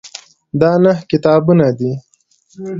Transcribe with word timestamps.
دا 0.59 0.71
نهه 0.83 1.03
کتابونه 1.11 1.67
دي. 1.77 1.91